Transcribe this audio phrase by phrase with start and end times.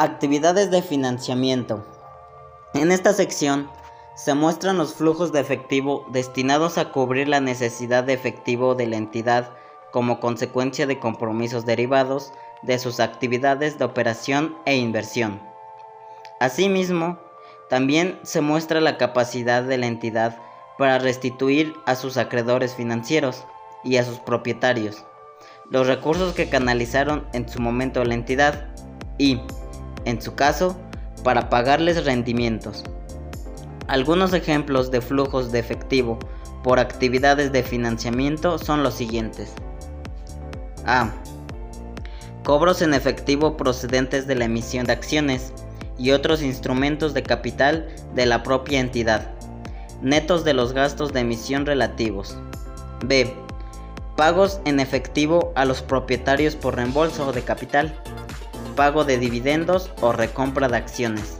[0.00, 1.84] Actividades de financiamiento.
[2.74, 3.68] En esta sección
[4.14, 8.96] se muestran los flujos de efectivo destinados a cubrir la necesidad de efectivo de la
[8.96, 9.50] entidad
[9.90, 12.32] como consecuencia de compromisos derivados
[12.62, 15.40] de sus actividades de operación e inversión.
[16.40, 17.18] Asimismo,
[17.68, 20.38] también se muestra la capacidad de la entidad
[20.78, 23.44] para restituir a sus acreedores financieros
[23.82, 25.04] y a sus propietarios
[25.70, 28.68] los recursos que canalizaron en su momento la entidad
[29.18, 29.40] y,
[30.04, 30.78] en su caso,
[31.24, 32.84] para pagarles rendimientos.
[33.86, 36.18] Algunos ejemplos de flujos de efectivo
[36.62, 39.52] por actividades de financiamiento son los siguientes.
[40.86, 41.12] A.
[42.44, 45.52] Cobros en efectivo procedentes de la emisión de acciones
[45.98, 49.32] y otros instrumentos de capital de la propia entidad,
[50.00, 52.38] netos de los gastos de emisión relativos.
[53.04, 53.34] B.
[54.18, 57.94] Pagos en efectivo a los propietarios por reembolso de capital
[58.74, 61.38] pago de dividendos o recompra de acciones.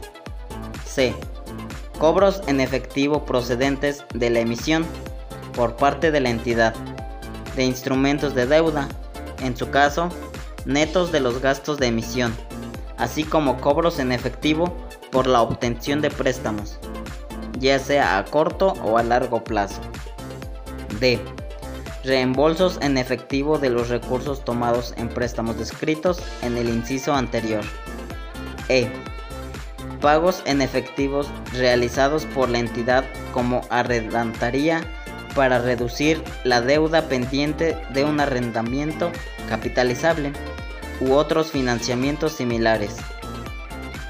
[0.85, 1.13] C.
[1.99, 4.85] Cobros en efectivo procedentes de la emisión
[5.57, 6.73] por parte de la entidad
[7.57, 8.87] de instrumentos de deuda,
[9.43, 10.07] en su caso,
[10.63, 12.33] netos de los gastos de emisión,
[12.97, 14.73] así como cobros en efectivo
[15.11, 16.79] por la obtención de préstamos,
[17.59, 19.81] ya sea a corto o a largo plazo.
[21.01, 21.19] D
[22.03, 27.63] reembolsos en efectivo de los recursos tomados en préstamos descritos en el inciso anterior.
[28.69, 28.89] E.
[30.01, 34.81] Pagos en efectivos realizados por la entidad como arrendaría
[35.35, 39.11] para reducir la deuda pendiente de un arrendamiento
[39.49, 40.31] capitalizable
[41.01, 42.97] u otros financiamientos similares.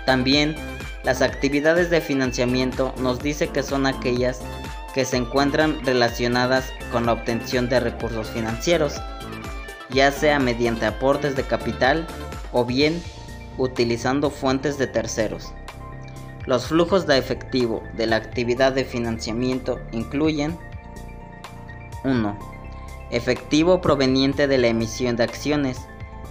[0.06, 0.56] También
[1.04, 4.42] las actividades de financiamiento nos dice que son aquellas
[5.00, 8.96] que se encuentran relacionadas con la obtención de recursos financieros,
[9.92, 12.06] ya sea mediante aportes de capital
[12.52, 13.02] o bien
[13.58, 15.54] utilizando fuentes de terceros.
[16.46, 20.58] Los flujos de efectivo de la actividad de financiamiento incluyen
[22.04, 22.38] 1.
[23.10, 25.80] Efectivo proveniente de la emisión de acciones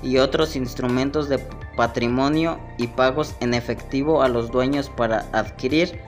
[0.02, 1.38] y otros instrumentos de
[1.74, 6.02] patrimonio y pagos en efectivo a los dueños para adquirir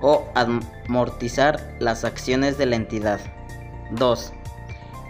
[0.00, 3.20] o amortizar las acciones de la entidad.
[3.90, 4.32] 2.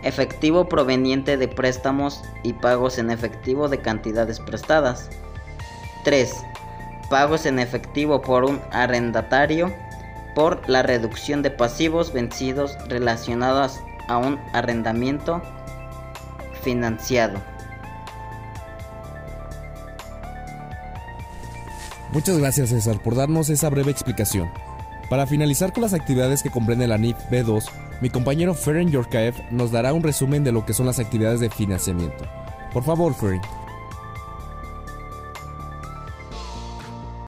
[0.02, 5.08] Efectivo proveniente de préstamos y pagos en efectivo de cantidades prestadas.
[6.04, 6.32] 3.
[7.10, 9.72] Pagos en efectivo por un arrendatario
[10.34, 15.42] por la reducción de pasivos vencidos relacionados a un arrendamiento
[16.62, 17.40] financiado.
[22.12, 24.50] Muchas gracias César por darnos esa breve explicación.
[25.08, 27.64] Para finalizar con las actividades que comprende la NIF B2,
[28.00, 31.48] mi compañero Ferenc Yorkaev nos dará un resumen de lo que son las actividades de
[31.48, 32.24] financiamiento.
[32.72, 33.44] Por favor, Ferenc.